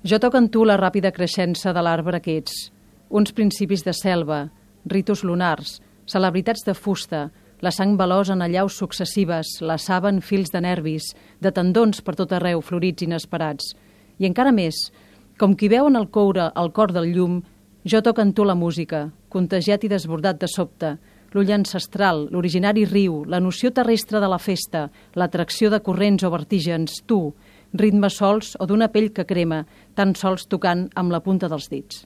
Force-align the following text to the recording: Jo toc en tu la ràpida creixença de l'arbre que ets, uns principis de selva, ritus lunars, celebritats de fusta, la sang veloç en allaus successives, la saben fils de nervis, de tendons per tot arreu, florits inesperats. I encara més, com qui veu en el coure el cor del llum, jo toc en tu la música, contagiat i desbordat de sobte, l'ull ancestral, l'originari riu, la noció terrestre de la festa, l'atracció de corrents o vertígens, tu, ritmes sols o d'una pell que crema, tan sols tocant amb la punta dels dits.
Jo 0.00 0.16
toc 0.16 0.32
en 0.38 0.46
tu 0.48 0.62
la 0.64 0.78
ràpida 0.80 1.10
creixença 1.12 1.74
de 1.76 1.80
l'arbre 1.84 2.22
que 2.24 2.38
ets, 2.40 2.70
uns 3.12 3.34
principis 3.36 3.82
de 3.84 3.92
selva, 3.92 4.46
ritus 4.88 5.20
lunars, 5.28 5.74
celebritats 6.08 6.64
de 6.64 6.72
fusta, 6.72 7.26
la 7.60 7.68
sang 7.70 7.98
veloç 8.00 8.30
en 8.32 8.40
allaus 8.40 8.78
successives, 8.80 9.58
la 9.60 9.76
saben 9.76 10.22
fils 10.24 10.54
de 10.54 10.62
nervis, 10.64 11.10
de 11.44 11.52
tendons 11.52 12.00
per 12.00 12.16
tot 12.16 12.32
arreu, 12.32 12.62
florits 12.64 13.04
inesperats. 13.04 13.74
I 14.16 14.24
encara 14.30 14.56
més, 14.56 14.86
com 15.36 15.52
qui 15.52 15.68
veu 15.68 15.90
en 15.90 16.00
el 16.00 16.08
coure 16.08 16.48
el 16.56 16.72
cor 16.72 16.96
del 16.96 17.12
llum, 17.12 17.42
jo 17.84 18.00
toc 18.00 18.24
en 18.24 18.32
tu 18.32 18.48
la 18.48 18.56
música, 18.56 19.10
contagiat 19.28 19.84
i 19.84 19.92
desbordat 19.92 20.40
de 20.40 20.48
sobte, 20.48 20.94
l'ull 21.36 21.52
ancestral, 21.52 22.24
l'originari 22.32 22.86
riu, 22.88 23.26
la 23.28 23.40
noció 23.40 23.68
terrestre 23.70 24.20
de 24.20 24.32
la 24.32 24.40
festa, 24.40 24.88
l'atracció 25.12 25.68
de 25.68 25.84
corrents 25.84 26.24
o 26.24 26.32
vertígens, 26.32 27.02
tu, 27.04 27.34
ritmes 27.72 28.16
sols 28.18 28.56
o 28.58 28.66
d'una 28.66 28.90
pell 28.90 29.12
que 29.14 29.26
crema, 29.26 29.64
tan 29.94 30.14
sols 30.14 30.46
tocant 30.46 30.88
amb 30.94 31.12
la 31.12 31.22
punta 31.22 31.48
dels 31.48 31.70
dits. 31.70 32.04